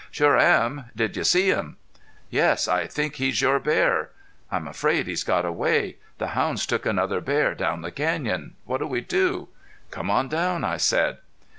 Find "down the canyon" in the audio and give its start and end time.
7.53-8.55